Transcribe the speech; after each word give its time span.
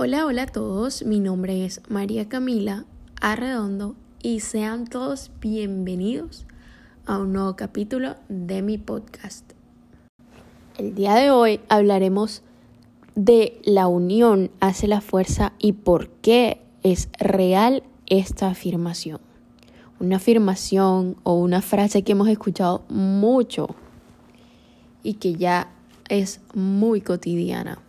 Hola, 0.00 0.26
hola 0.26 0.44
a 0.44 0.46
todos, 0.46 1.04
mi 1.04 1.18
nombre 1.18 1.64
es 1.64 1.80
María 1.88 2.28
Camila 2.28 2.84
Arredondo 3.20 3.96
y 4.22 4.38
sean 4.38 4.86
todos 4.86 5.32
bienvenidos 5.40 6.46
a 7.04 7.18
un 7.18 7.32
nuevo 7.32 7.56
capítulo 7.56 8.14
de 8.28 8.62
mi 8.62 8.78
podcast. 8.78 9.44
El 10.76 10.94
día 10.94 11.16
de 11.16 11.32
hoy 11.32 11.58
hablaremos 11.68 12.42
de 13.16 13.60
la 13.64 13.88
unión 13.88 14.52
hace 14.60 14.86
la 14.86 15.00
fuerza 15.00 15.52
y 15.58 15.72
por 15.72 16.10
qué 16.10 16.62
es 16.84 17.08
real 17.18 17.82
esta 18.06 18.50
afirmación. 18.50 19.20
Una 19.98 20.18
afirmación 20.18 21.16
o 21.24 21.34
una 21.34 21.60
frase 21.60 22.04
que 22.04 22.12
hemos 22.12 22.28
escuchado 22.28 22.84
mucho 22.88 23.74
y 25.02 25.14
que 25.14 25.34
ya 25.34 25.72
es 26.08 26.40
muy 26.54 27.00
cotidiana. 27.00 27.80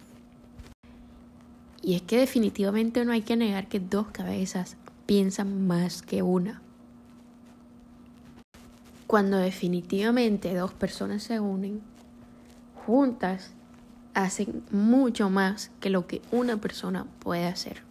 Y 1.81 1.95
es 1.95 2.01
que 2.01 2.17
definitivamente 2.17 3.05
no 3.05 3.11
hay 3.11 3.21
que 3.21 3.38
negar 3.38 3.67
que 3.67 3.79
dos 3.79 4.07
cabezas 4.07 4.77
piensan 5.05 5.67
más 5.67 6.02
que 6.02 6.21
una. 6.21 6.61
Cuando 9.07 9.38
definitivamente 9.38 10.53
dos 10.53 10.71
personas 10.73 11.23
se 11.23 11.39
unen, 11.39 11.81
juntas 12.85 13.53
hacen 14.13 14.63
mucho 14.71 15.29
más 15.29 15.71
que 15.79 15.89
lo 15.89 16.05
que 16.05 16.21
una 16.31 16.57
persona 16.57 17.05
puede 17.19 17.45
hacer. 17.47 17.81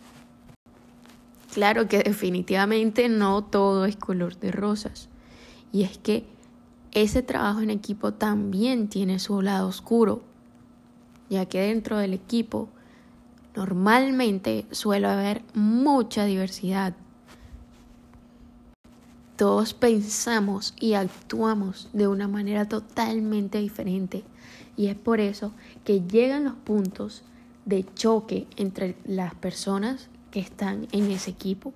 Claro 1.52 1.88
que 1.88 1.98
definitivamente 1.98 3.08
no 3.08 3.42
todo 3.42 3.86
es 3.86 3.96
color 3.96 4.38
de 4.38 4.52
rosas. 4.52 5.08
Y 5.72 5.82
es 5.82 5.98
que 5.98 6.24
ese 6.92 7.22
trabajo 7.22 7.60
en 7.60 7.70
equipo 7.70 8.12
también 8.12 8.88
tiene 8.88 9.18
su 9.18 9.42
lado 9.42 9.68
oscuro, 9.68 10.22
ya 11.30 11.46
que 11.46 11.60
dentro 11.60 11.98
del 11.98 12.14
equipo 12.14 12.68
normalmente 13.54 14.66
suele 14.70 15.06
haber 15.06 15.42
mucha 15.54 16.24
diversidad. 16.24 16.94
Todos 19.36 19.72
pensamos 19.72 20.74
y 20.80 20.94
actuamos 20.94 21.88
de 21.92 22.08
una 22.08 22.26
manera 22.26 22.68
totalmente 22.68 23.58
diferente 23.58 24.24
y 24.76 24.86
es 24.86 24.96
por 24.96 25.20
eso 25.20 25.52
que 25.84 26.00
llegan 26.00 26.44
los 26.44 26.54
puntos 26.54 27.22
de 27.64 27.84
choque 27.94 28.46
entre 28.56 28.96
las 29.04 29.34
personas 29.34 30.08
que 30.30 30.40
están 30.40 30.88
en 30.92 31.10
ese 31.10 31.30
equipo. 31.30 31.72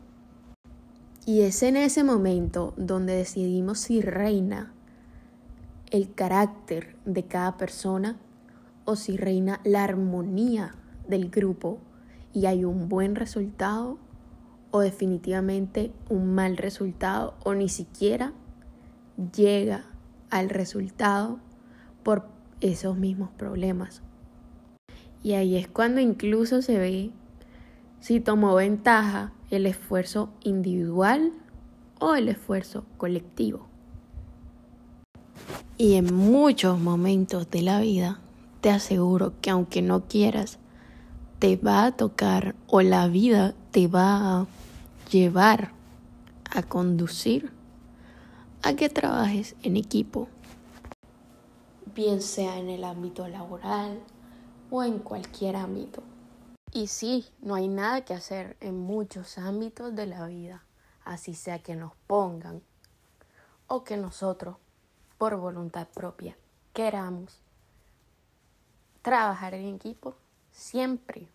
Y 1.26 1.42
es 1.42 1.62
en 1.62 1.76
ese 1.76 2.02
momento 2.02 2.74
donde 2.76 3.14
decidimos 3.14 3.78
si 3.78 4.00
reina 4.00 4.72
el 5.90 6.14
carácter 6.14 6.96
de 7.04 7.24
cada 7.24 7.56
persona 7.56 8.16
o 8.84 8.96
si 8.96 9.16
reina 9.16 9.60
la 9.64 9.84
armonía 9.84 10.74
del 11.12 11.28
grupo 11.28 11.78
y 12.32 12.46
hay 12.46 12.64
un 12.64 12.88
buen 12.88 13.14
resultado 13.14 13.98
o 14.70 14.80
definitivamente 14.80 15.92
un 16.08 16.34
mal 16.34 16.56
resultado 16.56 17.34
o 17.44 17.54
ni 17.54 17.68
siquiera 17.68 18.32
llega 19.36 19.84
al 20.30 20.48
resultado 20.48 21.38
por 22.02 22.26
esos 22.62 22.96
mismos 22.96 23.28
problemas. 23.36 24.00
Y 25.22 25.34
ahí 25.34 25.56
es 25.56 25.68
cuando 25.68 26.00
incluso 26.00 26.62
se 26.62 26.78
ve 26.78 27.10
si 28.00 28.18
tomó 28.18 28.54
ventaja 28.54 29.32
el 29.50 29.66
esfuerzo 29.66 30.30
individual 30.42 31.32
o 32.00 32.14
el 32.14 32.30
esfuerzo 32.30 32.86
colectivo. 32.96 33.68
Y 35.76 35.94
en 35.94 36.14
muchos 36.14 36.80
momentos 36.80 37.50
de 37.50 37.60
la 37.60 37.80
vida 37.80 38.20
te 38.62 38.70
aseguro 38.70 39.34
que 39.42 39.50
aunque 39.50 39.82
no 39.82 40.06
quieras, 40.06 40.60
te 41.42 41.56
va 41.56 41.86
a 41.86 41.90
tocar 41.90 42.54
o 42.68 42.82
la 42.82 43.08
vida 43.08 43.52
te 43.72 43.88
va 43.88 44.42
a 44.42 44.46
llevar 45.10 45.72
a 46.48 46.62
conducir 46.62 47.50
a 48.62 48.74
que 48.76 48.88
trabajes 48.88 49.56
en 49.64 49.76
equipo 49.76 50.28
bien 51.96 52.22
sea 52.22 52.58
en 52.58 52.68
el 52.68 52.84
ámbito 52.84 53.26
laboral 53.26 53.98
o 54.70 54.84
en 54.84 55.00
cualquier 55.00 55.56
ámbito. 55.56 56.04
Y 56.72 56.86
sí, 56.86 57.26
no 57.40 57.56
hay 57.56 57.66
nada 57.66 58.04
que 58.04 58.14
hacer 58.14 58.56
en 58.60 58.78
muchos 58.78 59.36
ámbitos 59.36 59.96
de 59.96 60.06
la 60.06 60.28
vida, 60.28 60.62
así 61.04 61.34
sea 61.34 61.58
que 61.58 61.74
nos 61.74 61.96
pongan 62.06 62.62
o 63.66 63.82
que 63.82 63.96
nosotros, 63.96 64.58
por 65.18 65.34
voluntad 65.38 65.88
propia, 65.88 66.36
queramos 66.72 67.40
trabajar 69.02 69.54
en 69.54 69.74
equipo, 69.74 70.14
siempre, 70.52 71.28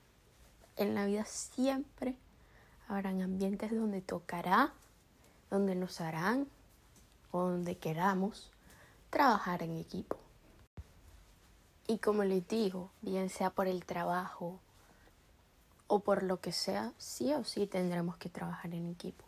en 0.76 0.96
la 0.96 1.06
vida 1.06 1.26
siempre 1.26 2.16
habrán 2.88 3.22
ambientes 3.22 3.72
donde 3.72 4.02
tocará, 4.02 4.74
donde 5.50 5.76
nos 5.76 6.00
harán 6.02 6.48
o 7.32 7.42
donde 7.42 7.78
queramos 7.78 8.52
trabajar 9.10 9.64
en 9.64 9.78
equipo. 9.78 10.18
Y 11.88 12.00
como 12.00 12.24
les 12.24 12.48
digo, 12.48 12.92
bien 13.02 13.30
sea 13.30 13.50
por 13.50 13.68
el 13.68 13.86
trabajo 13.86 14.60
o 15.88 16.00
por 16.02 16.24
lo 16.24 16.42
que 16.42 16.52
sea, 16.52 16.94
sí 16.98 17.34
o 17.34 17.44
sí 17.44 17.66
tendremos 17.66 18.18
que 18.18 18.30
trabajar 18.30 18.74
en 18.74 18.90
equipo. 18.90 19.24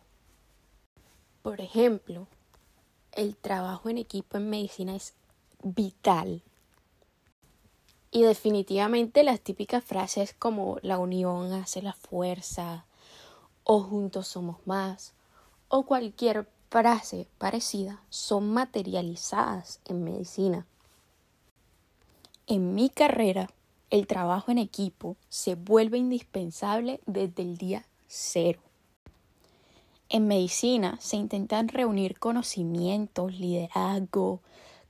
Por 1.41 1.61
ejemplo, 1.61 2.27
el 3.13 3.37
trabajo 3.37 3.89
en 3.89 3.97
equipo 3.97 4.37
en 4.37 4.49
medicina 4.49 4.95
es 4.95 5.13
vital. 5.63 6.43
Y 8.11 8.23
definitivamente 8.23 9.23
las 9.23 9.39
típicas 9.39 9.83
frases 9.83 10.33
como 10.37 10.77
la 10.81 10.97
unión 10.97 11.53
hace 11.53 11.81
la 11.81 11.93
fuerza 11.93 12.85
o 13.63 13.81
juntos 13.81 14.27
somos 14.27 14.57
más 14.65 15.13
o 15.67 15.83
cualquier 15.83 16.47
frase 16.69 17.27
parecida 17.37 18.01
son 18.09 18.51
materializadas 18.51 19.79
en 19.85 20.03
medicina. 20.03 20.65
En 22.47 22.73
mi 22.73 22.89
carrera, 22.89 23.49
el 23.91 24.07
trabajo 24.07 24.51
en 24.51 24.57
equipo 24.57 25.15
se 25.29 25.55
vuelve 25.55 25.97
indispensable 25.99 26.99
desde 27.05 27.43
el 27.43 27.57
día 27.57 27.85
cero. 28.07 28.59
En 30.09 30.27
medicina 30.27 30.97
se 30.99 31.17
intentan 31.17 31.67
reunir 31.67 32.17
conocimientos, 32.17 33.33
liderazgo, 33.33 34.41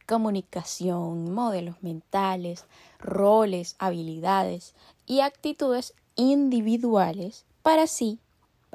comunicación, 0.09 1.31
modelos 1.31 1.81
mentales, 1.84 2.66
roles, 3.00 3.75
habilidades 3.80 4.75
y 5.06 5.22
actitudes 5.22 5.94
individuales 6.16 7.46
para 7.62 7.84
así, 7.84 8.20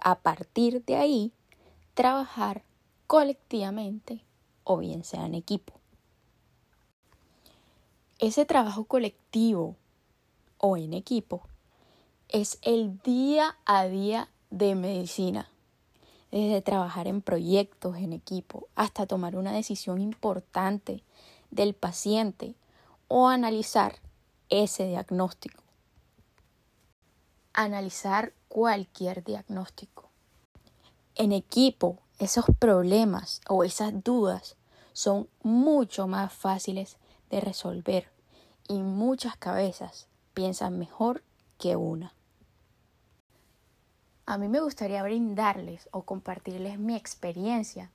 a 0.00 0.20
partir 0.20 0.84
de 0.84 0.96
ahí, 0.96 1.32
trabajar 1.92 2.62
colectivamente 3.06 4.24
o 4.62 4.78
bien 4.78 5.04
sea 5.04 5.26
en 5.26 5.34
equipo 5.34 5.74
ese 8.18 8.44
trabajo 8.46 8.84
colectivo 8.84 9.76
o 10.58 10.76
en 10.76 10.94
equipo 10.94 11.42
es 12.28 12.58
el 12.62 12.98
día 13.02 13.56
a 13.66 13.84
día 13.84 14.30
de 14.50 14.74
medicina. 14.74 15.50
Desde 16.34 16.62
trabajar 16.62 17.06
en 17.06 17.22
proyectos 17.22 17.96
en 17.98 18.12
equipo 18.12 18.66
hasta 18.74 19.06
tomar 19.06 19.36
una 19.36 19.52
decisión 19.52 20.00
importante 20.00 21.04
del 21.52 21.74
paciente 21.74 22.56
o 23.06 23.28
analizar 23.28 24.00
ese 24.48 24.88
diagnóstico. 24.88 25.62
Analizar 27.52 28.32
cualquier 28.48 29.22
diagnóstico. 29.22 30.10
En 31.14 31.30
equipo, 31.30 32.00
esos 32.18 32.46
problemas 32.58 33.40
o 33.48 33.62
esas 33.62 34.02
dudas 34.02 34.56
son 34.92 35.28
mucho 35.44 36.08
más 36.08 36.32
fáciles 36.32 36.96
de 37.30 37.42
resolver 37.42 38.10
y 38.66 38.80
muchas 38.80 39.36
cabezas 39.36 40.08
piensan 40.32 40.80
mejor 40.80 41.22
que 41.58 41.76
una. 41.76 42.12
A 44.26 44.38
mí 44.38 44.48
me 44.48 44.60
gustaría 44.60 45.02
brindarles 45.02 45.86
o 45.92 46.02
compartirles 46.02 46.78
mi 46.78 46.96
experiencia 46.96 47.90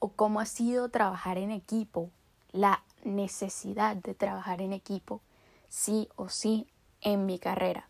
o 0.00 0.08
cómo 0.08 0.40
ha 0.40 0.46
sido 0.46 0.88
trabajar 0.88 1.38
en 1.38 1.52
equipo, 1.52 2.10
la 2.50 2.82
necesidad 3.04 3.94
de 3.94 4.14
trabajar 4.14 4.62
en 4.62 4.72
equipo, 4.72 5.20
sí 5.68 6.08
o 6.16 6.28
sí, 6.28 6.66
en 7.00 7.24
mi 7.24 7.38
carrera. 7.38 7.88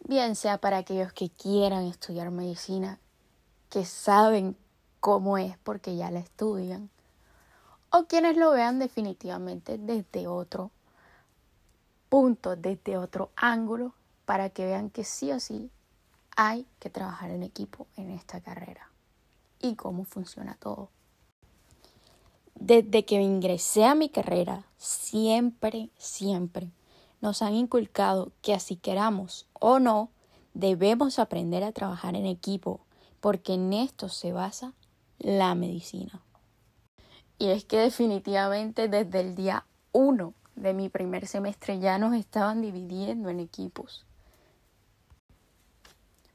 Bien 0.00 0.34
sea 0.34 0.58
para 0.58 0.78
aquellos 0.78 1.12
que 1.12 1.30
quieran 1.30 1.84
estudiar 1.84 2.32
medicina, 2.32 2.98
que 3.70 3.84
saben 3.84 4.56
cómo 4.98 5.38
es 5.38 5.56
porque 5.58 5.94
ya 5.94 6.10
la 6.10 6.18
estudian, 6.18 6.90
o 7.90 8.06
quienes 8.06 8.36
lo 8.36 8.50
vean 8.50 8.80
definitivamente 8.80 9.78
desde 9.78 10.26
otro 10.26 10.72
punto, 12.08 12.56
desde 12.56 12.98
otro 12.98 13.30
ángulo, 13.36 13.94
para 14.24 14.50
que 14.50 14.66
vean 14.66 14.90
que 14.90 15.04
sí 15.04 15.30
o 15.30 15.38
sí 15.38 15.70
hay 16.36 16.66
que 16.78 16.90
trabajar 16.90 17.30
en 17.30 17.42
equipo 17.42 17.86
en 17.96 18.10
esta 18.10 18.40
carrera 18.40 18.90
y 19.60 19.76
cómo 19.76 20.04
funciona 20.04 20.56
todo. 20.60 20.90
Desde 22.54 23.04
que 23.04 23.20
ingresé 23.20 23.84
a 23.84 23.94
mi 23.94 24.08
carrera, 24.08 24.66
siempre, 24.76 25.90
siempre 25.96 26.70
nos 27.20 27.42
han 27.42 27.54
inculcado 27.54 28.32
que 28.42 28.54
así 28.54 28.76
queramos 28.76 29.46
o 29.54 29.78
no, 29.78 30.10
Debemos 30.54 31.18
aprender 31.18 31.64
a 31.64 31.72
trabajar 31.72 32.14
en 32.14 32.26
equipo 32.26 32.80
porque 33.20 33.54
en 33.54 33.72
esto 33.72 34.10
se 34.10 34.32
basa 34.32 34.74
la 35.18 35.54
medicina. 35.54 36.20
Y 37.38 37.48
es 37.48 37.64
que 37.64 37.78
definitivamente 37.78 38.88
desde 38.88 39.20
el 39.20 39.34
día 39.34 39.64
uno 39.92 40.34
de 40.54 40.74
mi 40.74 40.90
primer 40.90 41.26
semestre 41.26 41.78
ya 41.78 41.98
nos 41.98 42.14
estaban 42.14 42.60
dividiendo 42.60 43.30
en 43.30 43.40
equipos. 43.40 44.04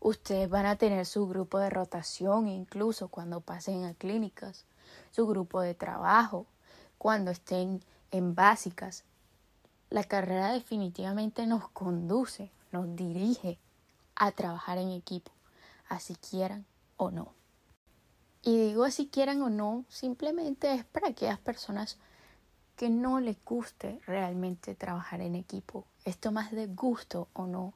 Ustedes 0.07 0.49
van 0.49 0.65
a 0.65 0.77
tener 0.77 1.05
su 1.05 1.27
grupo 1.27 1.59
de 1.59 1.69
rotación 1.69 2.47
incluso 2.47 3.09
cuando 3.09 3.41
pasen 3.41 3.83
a 3.83 3.93
clínicas, 3.93 4.63
su 5.11 5.27
grupo 5.27 5.59
de 5.59 5.75
trabajo, 5.75 6.45
cuando 6.97 7.29
estén 7.29 7.83
en 8.11 8.33
básicas. 8.33 9.03
La 9.89 10.05
carrera 10.05 10.53
definitivamente 10.53 11.45
nos 11.45 11.67
conduce, 11.71 12.49
nos 12.71 12.95
dirige 12.95 13.59
a 14.15 14.31
trabajar 14.31 14.77
en 14.77 14.91
equipo, 14.91 15.33
así 15.89 16.15
quieran 16.15 16.65
o 16.95 17.11
no. 17.11 17.33
Y 18.43 18.57
digo 18.57 18.85
así 18.85 19.09
quieran 19.09 19.41
o 19.41 19.49
no, 19.49 19.83
simplemente 19.89 20.73
es 20.73 20.85
para 20.85 21.09
aquellas 21.09 21.39
personas 21.39 21.97
que 22.77 22.89
no 22.89 23.19
les 23.19 23.43
guste 23.43 23.99
realmente 24.07 24.73
trabajar 24.73 25.19
en 25.19 25.35
equipo. 25.35 25.83
Esto 26.05 26.31
más 26.31 26.51
de 26.51 26.67
gusto 26.67 27.27
o 27.33 27.45
no 27.45 27.73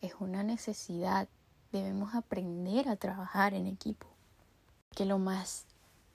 es 0.00 0.14
una 0.18 0.42
necesidad. 0.42 1.28
Debemos 1.74 2.14
aprender 2.14 2.88
a 2.88 2.94
trabajar 2.94 3.52
en 3.52 3.66
equipo. 3.66 4.06
Que 4.94 5.04
lo 5.04 5.18
más 5.18 5.66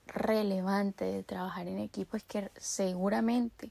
relevante 0.06 1.04
de 1.04 1.22
trabajar 1.22 1.68
en 1.68 1.78
equipo 1.78 2.16
es 2.16 2.24
que 2.24 2.50
seguramente 2.56 3.70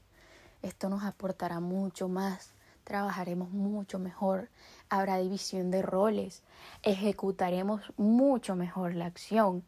esto 0.62 0.88
nos 0.88 1.02
aportará 1.02 1.58
mucho 1.58 2.08
más, 2.08 2.52
trabajaremos 2.84 3.50
mucho 3.50 3.98
mejor, 3.98 4.50
habrá 4.88 5.16
división 5.16 5.72
de 5.72 5.82
roles, 5.82 6.44
ejecutaremos 6.84 7.82
mucho 7.96 8.54
mejor 8.54 8.94
la 8.94 9.06
acción, 9.06 9.64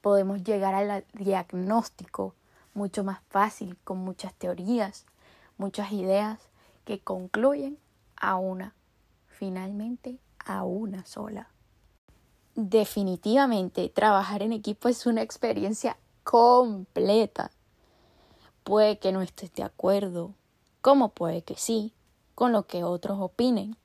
podemos 0.00 0.42
llegar 0.42 0.74
al 0.74 1.04
diagnóstico 1.12 2.34
mucho 2.72 3.04
más 3.04 3.20
fácil, 3.28 3.76
con 3.84 3.98
muchas 3.98 4.32
teorías, 4.32 5.04
muchas 5.58 5.92
ideas 5.92 6.40
que 6.86 7.00
concluyen 7.00 7.76
a 8.16 8.36
una, 8.36 8.72
finalmente 9.26 10.18
a 10.44 10.64
una 10.64 11.04
sola. 11.04 11.50
Definitivamente, 12.54 13.88
trabajar 13.88 14.42
en 14.42 14.52
equipo 14.52 14.88
es 14.88 15.06
una 15.06 15.22
experiencia 15.22 15.96
completa. 16.24 17.50
Puede 18.64 18.98
que 18.98 19.12
no 19.12 19.22
estés 19.22 19.52
de 19.54 19.62
acuerdo, 19.62 20.34
como 20.80 21.10
puede 21.10 21.42
que 21.42 21.56
sí, 21.56 21.94
con 22.34 22.52
lo 22.52 22.66
que 22.66 22.84
otros 22.84 23.18
opinen. 23.20 23.76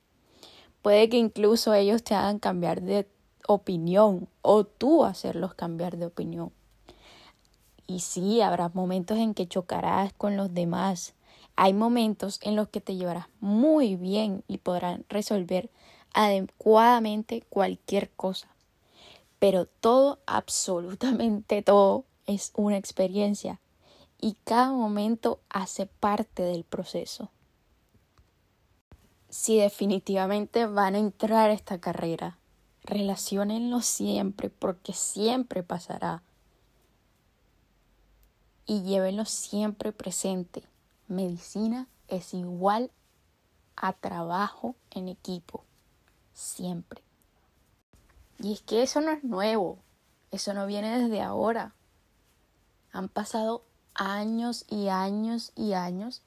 Puede 0.81 1.09
que 1.09 1.17
incluso 1.17 1.73
ellos 1.73 2.03
te 2.03 2.15
hagan 2.15 2.39
cambiar 2.39 2.81
de 2.81 3.07
opinión 3.47 4.27
o 4.41 4.63
tú 4.65 5.03
hacerlos 5.03 5.53
cambiar 5.53 5.97
de 5.97 6.05
opinión. 6.07 6.51
Y 7.87 7.99
sí, 7.99 8.41
habrá 8.41 8.69
momentos 8.69 9.17
en 9.17 9.33
que 9.33 9.47
chocarás 9.47 10.13
con 10.13 10.37
los 10.37 10.53
demás. 10.53 11.13
Hay 11.55 11.73
momentos 11.73 12.39
en 12.41 12.55
los 12.55 12.67
que 12.67 12.81
te 12.81 12.95
llevarás 12.95 13.27
muy 13.39 13.95
bien 13.95 14.43
y 14.47 14.57
podrán 14.57 15.05
resolver 15.07 15.69
adecuadamente 16.15 17.43
cualquier 17.49 18.09
cosa. 18.09 18.47
Pero 19.37 19.67
todo, 19.67 20.17
absolutamente 20.25 21.61
todo, 21.61 22.05
es 22.25 22.51
una 22.55 22.77
experiencia 22.77 23.59
y 24.19 24.37
cada 24.45 24.71
momento 24.71 25.39
hace 25.49 25.85
parte 25.85 26.41
del 26.41 26.63
proceso. 26.63 27.29
Si 29.29 29.59
definitivamente 29.59 30.65
van 30.65 30.95
a 30.95 30.99
entrar 30.99 31.49
a 31.49 31.53
esta 31.53 31.79
carrera, 31.79 32.37
relacionenlo 32.83 33.81
siempre 33.81 34.49
porque 34.49 34.93
siempre 34.93 35.61
pasará 35.61 36.23
y 38.65 38.83
llévenlo 38.83 39.25
siempre 39.25 39.91
presente. 39.91 40.63
Medicina 41.07 41.87
es 42.07 42.33
igual 42.33 42.89
a 43.75 43.91
trabajo 43.93 44.75
en 44.91 45.09
equipo, 45.09 45.65
siempre. 46.35 47.01
Y 48.37 48.53
es 48.53 48.61
que 48.61 48.83
eso 48.83 49.01
no 49.01 49.09
es 49.09 49.23
nuevo, 49.23 49.79
eso 50.29 50.53
no 50.53 50.67
viene 50.67 50.99
desde 50.99 51.21
ahora. 51.21 51.73
Han 52.91 53.09
pasado 53.09 53.63
años 53.95 54.65
y 54.69 54.89
años 54.89 55.51
y 55.55 55.73
años 55.73 56.21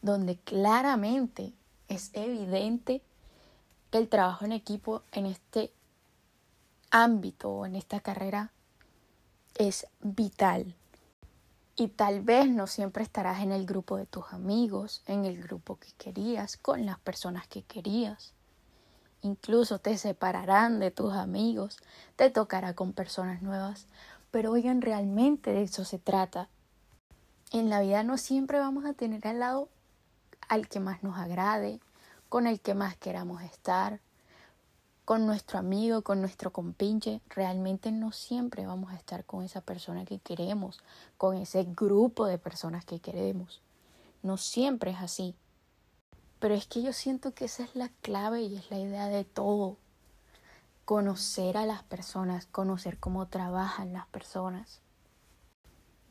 donde 0.00 0.36
claramente 0.36 1.52
es 1.88 2.10
evidente 2.14 3.02
que 3.90 3.98
el 3.98 4.08
trabajo 4.08 4.44
en 4.44 4.52
equipo 4.52 5.02
en 5.12 5.26
este 5.26 5.72
ámbito 6.90 7.50
o 7.50 7.66
en 7.66 7.74
esta 7.74 8.00
carrera 8.00 8.52
es 9.56 9.86
vital. 10.00 10.74
Y 11.74 11.88
tal 11.88 12.20
vez 12.20 12.48
no 12.48 12.66
siempre 12.66 13.04
estarás 13.04 13.40
en 13.40 13.52
el 13.52 13.64
grupo 13.64 13.96
de 13.96 14.06
tus 14.06 14.32
amigos, 14.32 15.02
en 15.06 15.24
el 15.24 15.40
grupo 15.40 15.76
que 15.76 15.92
querías, 15.92 16.56
con 16.56 16.84
las 16.86 16.98
personas 16.98 17.46
que 17.46 17.62
querías. 17.62 18.34
Incluso 19.22 19.78
te 19.78 19.96
separarán 19.98 20.78
de 20.78 20.90
tus 20.90 21.12
amigos, 21.12 21.78
te 22.16 22.30
tocará 22.30 22.74
con 22.74 22.92
personas 22.92 23.42
nuevas. 23.42 23.86
Pero 24.30 24.52
oigan, 24.52 24.82
realmente 24.82 25.52
de 25.52 25.62
eso 25.62 25.84
se 25.84 25.98
trata. 25.98 26.48
En 27.50 27.70
la 27.70 27.80
vida 27.80 28.02
no 28.02 28.18
siempre 28.18 28.58
vamos 28.58 28.84
a 28.84 28.92
tener 28.92 29.26
al 29.26 29.40
lado 29.40 29.68
al 30.48 30.68
que 30.68 30.80
más 30.80 31.02
nos 31.02 31.18
agrade, 31.18 31.80
con 32.28 32.46
el 32.46 32.60
que 32.60 32.74
más 32.74 32.96
queramos 32.96 33.42
estar 33.42 34.00
con 35.08 35.24
nuestro 35.24 35.58
amigo, 35.58 36.02
con 36.02 36.20
nuestro 36.20 36.52
compinche, 36.52 37.22
realmente 37.30 37.90
no 37.90 38.12
siempre 38.12 38.66
vamos 38.66 38.92
a 38.92 38.96
estar 38.96 39.24
con 39.24 39.42
esa 39.42 39.62
persona 39.62 40.04
que 40.04 40.18
queremos, 40.18 40.82
con 41.16 41.34
ese 41.38 41.64
grupo 41.64 42.26
de 42.26 42.36
personas 42.36 42.84
que 42.84 43.00
queremos. 43.00 43.62
No 44.22 44.36
siempre 44.36 44.90
es 44.90 44.98
así. 44.98 45.34
Pero 46.38 46.54
es 46.54 46.66
que 46.66 46.82
yo 46.82 46.92
siento 46.92 47.34
que 47.34 47.46
esa 47.46 47.64
es 47.64 47.74
la 47.74 47.90
clave 48.02 48.42
y 48.42 48.56
es 48.56 48.70
la 48.70 48.78
idea 48.78 49.08
de 49.08 49.24
todo. 49.24 49.76
Conocer 50.84 51.56
a 51.56 51.66
las 51.66 51.82
personas, 51.82 52.46
conocer 52.46 52.98
cómo 52.98 53.26
trabajan 53.26 53.92
las 53.92 54.06
personas. 54.06 54.80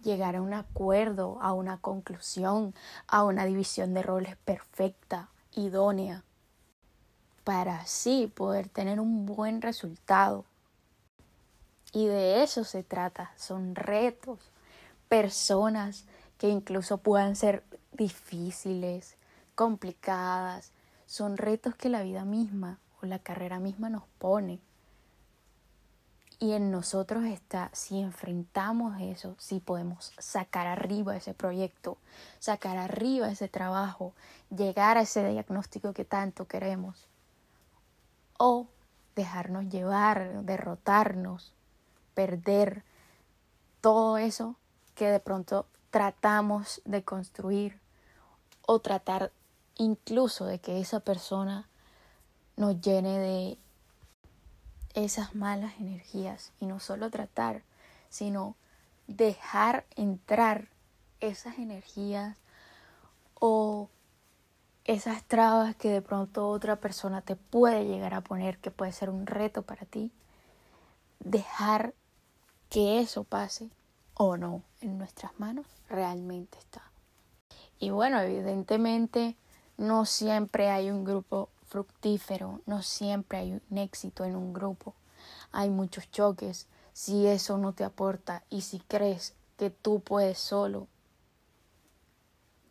Llegar 0.03 0.35
a 0.35 0.41
un 0.41 0.53
acuerdo, 0.53 1.39
a 1.41 1.53
una 1.53 1.77
conclusión, 1.79 2.75
a 3.07 3.23
una 3.23 3.45
división 3.45 3.93
de 3.93 4.03
roles 4.03 4.37
perfecta, 4.37 5.29
idónea 5.55 6.23
para 7.47 7.77
así 7.77 8.29
poder 8.35 8.67
tener 8.67 8.99
un 8.99 9.25
buen 9.25 9.61
resultado. 9.61 10.43
Y 11.93 12.05
de 12.07 12.43
eso 12.43 12.65
se 12.65 12.83
trata, 12.83 13.31
son 13.37 13.73
retos, 13.73 14.51
personas 15.07 16.03
que 16.37 16.49
incluso 16.49 16.97
puedan 16.97 17.37
ser 17.37 17.63
difíciles, 17.93 19.15
complicadas, 19.57 20.71
son 21.07 21.35
retos 21.35 21.75
que 21.75 21.89
la 21.89 22.03
vida 22.03 22.25
misma 22.25 22.77
o 23.01 23.07
la 23.07 23.17
carrera 23.17 23.57
misma 23.57 23.89
nos 23.89 24.03
pone. 24.19 24.59
Y 26.37 26.53
en 26.53 26.69
nosotros 26.69 27.23
está 27.25 27.71
si 27.73 27.99
enfrentamos 27.99 29.01
eso, 29.01 29.35
si 29.39 29.59
podemos 29.59 30.13
sacar 30.19 30.67
arriba 30.67 31.17
ese 31.17 31.33
proyecto, 31.33 31.97
sacar 32.37 32.77
arriba 32.77 33.31
ese 33.31 33.47
trabajo, 33.47 34.13
llegar 34.55 34.99
a 34.99 35.01
ese 35.01 35.27
diagnóstico 35.27 35.91
que 35.91 36.05
tanto 36.05 36.47
queremos 36.47 37.07
o 38.37 38.67
dejarnos 39.15 39.69
llevar, 39.69 40.43
derrotarnos, 40.43 41.51
perder 42.13 42.83
todo 43.81 44.19
eso 44.19 44.55
que 44.93 45.09
de 45.09 45.19
pronto 45.19 45.65
tratamos 45.89 46.79
de 46.85 47.03
construir 47.03 47.79
o 48.67 48.79
tratar 48.79 49.31
incluso 49.77 50.45
de 50.45 50.59
que 50.59 50.79
esa 50.79 50.99
persona 50.99 51.67
nos 52.55 52.81
llene 52.81 53.19
de 53.19 53.57
esas 54.93 55.35
malas 55.35 55.73
energías 55.79 56.51
y 56.59 56.65
no 56.65 56.79
solo 56.79 57.09
tratar, 57.09 57.61
sino 58.09 58.55
dejar 59.07 59.85
entrar 59.95 60.69
esas 61.19 61.59
energías 61.59 62.37
o 63.35 63.89
esas 64.85 65.23
trabas 65.23 65.75
que 65.75 65.89
de 65.89 66.01
pronto 66.01 66.49
otra 66.49 66.77
persona 66.77 67.21
te 67.21 67.35
puede 67.35 67.85
llegar 67.85 68.13
a 68.13 68.21
poner, 68.21 68.57
que 68.57 68.71
puede 68.71 68.91
ser 68.91 69.09
un 69.09 69.27
reto 69.27 69.61
para 69.61 69.85
ti, 69.85 70.11
dejar 71.19 71.93
que 72.69 72.99
eso 72.99 73.23
pase 73.23 73.69
o 74.13 74.37
no 74.37 74.63
en 74.81 74.97
nuestras 74.97 75.37
manos 75.39 75.65
realmente 75.89 76.57
está. 76.57 76.81
Y 77.79 77.91
bueno, 77.91 78.19
evidentemente 78.19 79.35
no 79.77 80.05
siempre 80.05 80.69
hay 80.69 80.89
un 80.89 81.03
grupo 81.03 81.49
fructífero, 81.67 82.61
no 82.65 82.81
siempre 82.81 83.37
hay 83.37 83.53
un 83.53 83.77
éxito 83.77 84.25
en 84.25 84.35
un 84.35 84.53
grupo, 84.53 84.93
hay 85.51 85.69
muchos 85.69 86.09
choques. 86.11 86.67
Si 86.93 87.27
eso 87.27 87.57
no 87.57 87.73
te 87.73 87.83
aporta 87.83 88.43
y 88.49 88.61
si 88.61 88.79
crees 88.79 89.35
que 89.57 89.69
tú 89.69 89.99
puedes 89.99 90.39
solo, 90.39 90.87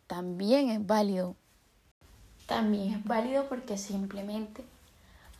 también 0.07 0.69
es 0.69 0.85
válido 0.85 1.35
también 2.47 2.93
es 2.93 3.03
válido 3.03 3.49
porque 3.49 3.77
simplemente 3.77 4.63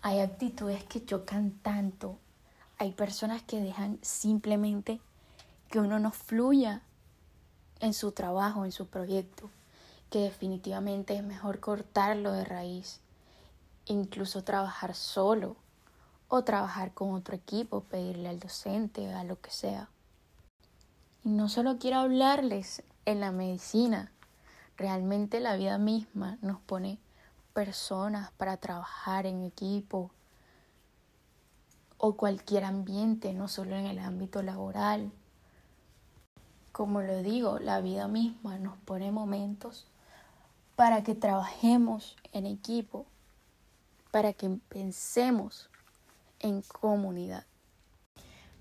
hay 0.02 0.20
actitudes 0.20 0.84
que 0.84 1.04
chocan 1.04 1.52
tanto. 1.52 2.20
Hay 2.78 2.92
personas 2.92 3.42
que 3.42 3.62
dejan 3.62 3.98
simplemente 4.02 5.00
que 5.70 5.80
uno 5.80 6.00
no 6.00 6.12
fluya 6.12 6.82
en 7.80 7.94
su 7.94 8.12
trabajo, 8.12 8.66
en 8.66 8.74
su 8.74 8.88
proyecto, 8.88 9.50
que 10.10 10.20
definitivamente 10.20 11.16
es 11.16 11.24
mejor 11.24 11.60
cortarlo 11.60 12.32
de 12.32 12.46
raíz, 12.46 13.02
incluso 13.86 14.44
trabajar 14.44 14.96
solo 14.96 15.58
o 16.30 16.44
trabajar 16.44 16.94
con 16.94 17.14
otro 17.14 17.36
equipo, 17.36 17.82
pedirle 17.82 18.30
al 18.30 18.40
docente, 18.40 19.14
a 19.14 19.24
lo 19.24 19.40
que 19.40 19.52
sea. 19.52 19.90
Y 21.24 21.30
no 21.30 21.50
solo 21.50 21.78
quiero 21.78 22.00
hablarles 22.00 22.84
en 23.06 23.20
la 23.20 23.32
medicina, 23.32 24.12
realmente 24.78 25.40
la 25.40 25.56
vida 25.56 25.78
misma 25.78 26.38
nos 26.42 26.60
pone 26.62 27.00
personas 27.54 28.32
para 28.32 28.58
trabajar 28.58 29.26
en 29.26 29.44
equipo 29.44 30.12
o 31.98 32.16
cualquier 32.16 32.64
ambiente, 32.64 33.34
no 33.34 33.48
solo 33.48 33.76
en 33.76 33.88
el 33.88 34.00
ámbito 34.00 34.44
laboral. 34.44 35.12
Como 36.72 37.02
lo 37.02 37.24
digo, 37.24 37.58
la 37.60 37.82
vida 37.82 38.08
misma 38.08 38.60
nos 38.60 38.78
pone 38.78 39.12
momentos 39.12 39.88
para 40.78 41.02
que 41.02 41.16
trabajemos 41.16 42.16
en 42.34 42.46
equipo, 42.46 43.08
para 44.12 44.32
que 44.34 44.48
pensemos 44.70 45.72
en 46.40 46.62
comunidad. 46.62 47.46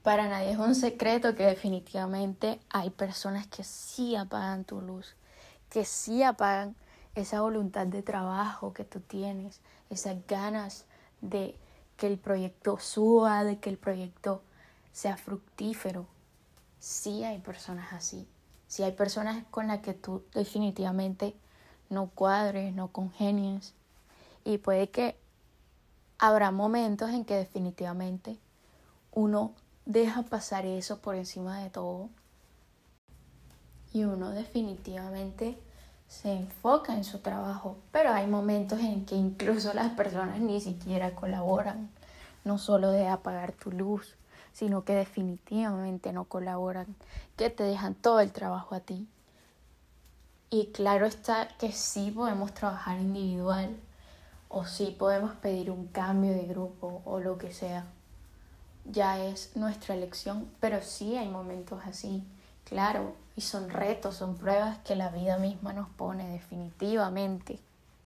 Para 0.03 0.27
nadie 0.27 0.53
es 0.53 0.59
un 0.59 0.75
secreto 0.75 1.35
que 1.35 1.45
definitivamente 1.45 2.59
hay 2.71 2.89
personas 2.89 3.47
que 3.49 3.65
sí 3.65 4.17
apagan 4.17 4.65
tu 4.65 4.81
luz, 4.81 5.15
que 5.69 5.85
sí 5.85 6.23
apagan 6.23 6.75
esa 7.15 7.43
voluntad 7.43 7.87
de 7.87 8.03
trabajo 8.03 8.73
que 8.73 8.85
tú 8.85 9.01
tienes, 9.01 9.61
esas 9.91 10.17
ganas 10.27 10.87
de 11.21 11.55
que 11.99 12.07
el 12.07 12.17
proyecto 12.17 12.79
suba, 12.79 13.45
de 13.45 13.59
que 13.59 13.69
el 13.69 13.77
proyecto 13.77 14.43
sea 14.91 15.19
fructífero. 15.19 16.07
Sí 16.79 17.25
hay 17.25 17.41
personas 17.41 17.93
así. 17.93 18.27
Sí 18.69 18.85
hay 18.85 18.93
personas 18.93 19.45
con 19.51 19.67
las 19.67 19.81
que 19.81 19.93
tú 19.93 20.25
definitivamente 20.33 21.37
no 21.91 22.09
cuadres, 22.09 22.75
no 22.75 22.89
congenies. 22.89 23.75
Y 24.45 24.59
puede 24.59 24.89
que 24.91 25.17
habrá 26.19 26.51
momentos 26.51 27.11
en 27.11 27.25
que 27.25 27.35
definitivamente 27.35 28.39
uno 29.13 29.53
deja 29.85 30.23
pasar 30.23 30.67
eso 30.67 30.99
por 30.99 31.15
encima 31.15 31.61
de 31.61 31.71
todo. 31.71 32.09
Y 33.93 34.05
uno 34.05 34.31
definitivamente 34.31 35.59
se 36.09 36.33
enfoca 36.33 36.95
en 36.95 37.05
su 37.05 37.19
trabajo, 37.19 37.77
pero 37.91 38.13
hay 38.13 38.27
momentos 38.27 38.81
en 38.81 39.05
que 39.05 39.17
incluso 39.17 39.73
las 39.75 39.93
personas 39.93 40.41
ni 40.41 40.61
siquiera 40.61 41.15
colaboran, 41.15 41.91
no 42.45 42.59
solo 42.59 42.91
de 42.91 43.09
apagar 43.09 43.53
tu 43.53 43.73
luz, 43.73 44.17
sino 44.53 44.85
que 44.85 44.95
definitivamente 44.95 46.13
no 46.13 46.25
colaboran, 46.25 46.95
que 47.37 47.51
te 47.51 47.65
dejan 47.65 47.95
todo 47.95 48.21
el 48.21 48.33
trabajo 48.33 48.75
a 48.75 48.81
ti. 48.81 49.09
Y 50.49 50.67
claro 50.67 51.07
está 51.07 51.49
que 51.59 51.73
sí 51.73 52.13
podemos 52.13 52.55
trabajar 52.55 53.01
individual 53.01 53.77
o 54.49 54.65
sí 54.65 54.95
podemos 54.97 55.33
pedir 55.35 55.71
un 55.71 55.89
cambio 55.89 56.33
de 56.33 56.47
grupo 56.47 57.03
o 57.05 57.19
lo 57.19 57.37
que 57.37 57.53
sea. 57.53 57.87
Ya 58.85 59.19
es 59.19 59.57
nuestra 59.57 59.95
elección, 59.97 60.49
pero 60.61 60.81
sí 60.83 61.17
hay 61.17 61.29
momentos 61.29 61.81
así, 61.85 62.25
claro, 62.65 63.15
y 63.35 63.41
son 63.41 63.71
retos, 63.71 64.17
son 64.17 64.37
pruebas 64.37 64.79
que 64.79 64.95
la 64.95 65.11
vida 65.11 65.39
misma 65.39 65.73
nos 65.73 65.89
pone 65.89 66.29
definitivamente. 66.29 67.59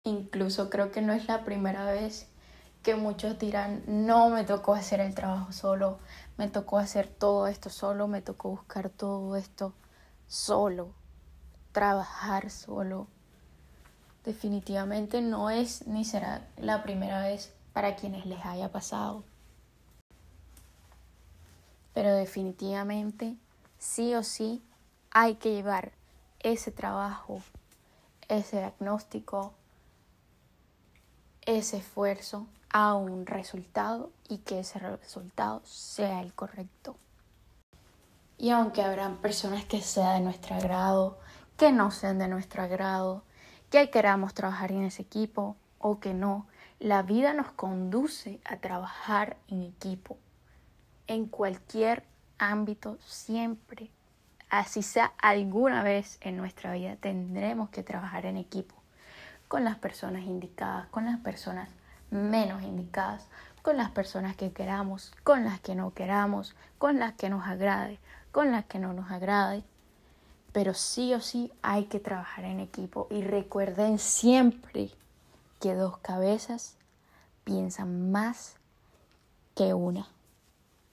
Incluso 0.05 0.69
creo 0.69 0.93
que 0.93 1.01
no 1.01 1.15
es 1.15 1.27
la 1.29 1.43
primera 1.45 1.87
vez 1.87 2.29
que 2.83 2.95
muchos 2.95 3.39
dirán, 3.39 3.83
no 3.87 4.29
me 4.29 4.45
tocó 4.45 4.75
hacer 4.75 5.01
el 5.01 5.15
trabajo 5.15 5.53
solo, 5.53 5.99
me 6.37 6.49
tocó 6.49 6.79
hacer 6.79 7.09
todo 7.09 7.49
esto 7.49 7.71
solo, 7.71 8.07
me 8.07 8.23
tocó 8.23 8.51
buscar 8.51 8.91
todo 8.91 9.35
esto 9.35 9.73
solo, 10.29 10.93
trabajar 11.77 12.49
solo. 12.49 13.07
Definitivamente 14.25 15.21
no 15.21 15.51
es 15.51 15.87
ni 15.87 16.07
será 16.07 16.49
la 16.57 16.83
primera 16.83 17.21
vez 17.21 17.53
para 17.75 17.97
quienes 17.97 18.25
les 18.25 18.43
haya 18.47 18.73
pasado. 18.73 19.25
Pero 21.93 22.15
definitivamente, 22.15 23.37
sí 23.79 24.15
o 24.15 24.23
sí, 24.23 24.63
hay 25.11 25.35
que 25.35 25.53
llevar 25.53 25.93
ese 26.41 26.71
trabajo, 26.71 27.43
ese 28.29 28.57
diagnóstico, 28.57 29.53
ese 31.43 31.77
esfuerzo 31.77 32.47
a 32.71 32.95
un 32.95 33.27
resultado 33.27 34.11
y 34.31 34.39
que 34.39 34.61
ese 34.61 34.79
resultado 34.79 35.61
sea 35.67 36.23
el 36.23 36.33
correcto. 36.33 36.97
Y 38.39 38.49
aunque 38.49 38.81
habrán 38.81 39.19
personas 39.19 39.67
que 39.67 39.83
sean 39.83 40.21
de 40.21 40.25
nuestro 40.25 40.55
agrado, 40.55 41.19
que 41.57 41.73
no 41.73 41.91
sean 41.91 42.19
de 42.19 42.29
nuestro 42.29 42.63
agrado, 42.63 43.25
que 43.71 43.91
queramos 43.91 44.35
trabajar 44.35 44.73
en 44.73 44.85
ese 44.85 45.03
equipo 45.03 45.57
o 45.79 46.01
que 46.01 46.15
no, 46.15 46.47
la 46.79 47.03
vida 47.03 47.33
nos 47.33 47.51
conduce 47.53 48.41
a 48.45 48.57
trabajar 48.57 49.37
en 49.49 49.63
equipo. 49.63 50.19
En 51.07 51.27
cualquier 51.27 52.05
ámbito 52.39 52.99
siempre 53.01 53.91
así 54.51 54.83
sea 54.83 55.13
alguna 55.19 55.83
vez 55.83 56.19
en 56.21 56.37
nuestra 56.37 56.73
vida, 56.73 56.97
tendremos 56.97 57.71
que 57.71 57.83
trabajar 57.83 58.27
en 58.27 58.37
equipo 58.37 58.75
con 59.49 59.65
las 59.65 59.77
personas 59.77 60.25
indicadas, 60.25 60.87
con 60.89 61.05
las 61.05 61.21
personas 61.21 61.69
menos 62.11 62.63
indicadas, 62.63 63.27
con 63.63 63.77
las 63.77 63.91
personas 63.91 64.37
que 64.37 64.53
queramos, 64.53 65.13
con 65.25 65.45
las 65.45 65.61
que 65.61 65.75
no 65.75 65.93
queramos, 65.93 66.55
con 66.79 66.99
las 66.99 67.15
que 67.15 67.29
nos 67.29 67.47
agrade, 67.47 67.99
con 68.33 68.53
las 68.53 68.65
que 68.65 68.79
no 68.79 68.93
nos 68.93 69.11
agrade. 69.11 69.65
Pero 70.57 70.73
sí 70.73 71.13
o 71.13 71.21
sí 71.21 71.53
hay 71.61 71.85
que 71.85 72.01
trabajar 72.01 72.47
en 72.47 72.61
equipo 72.61 73.09
y 73.11 73.21
recuerden 73.21 73.99
siempre 73.99 74.89
que 75.61 75.75
dos 75.75 75.99
cabezas 75.99 76.79
piensan 77.45 78.11
más 78.11 78.57
que 79.55 79.75
una. 79.75 80.09